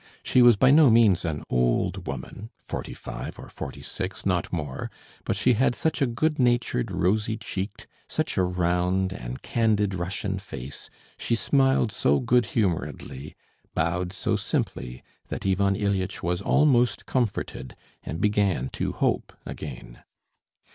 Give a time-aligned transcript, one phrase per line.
[0.23, 4.89] She was by no means an old woman forty five or forty six, not more;
[5.25, 10.39] but she had such a good natured, rosy cheeked, such a round and candid Russian
[10.39, 13.35] face, she smiled so good humouredly,
[13.75, 20.01] bowed so simply, that Ivan Ilyitch was almost comforted and began to hope again.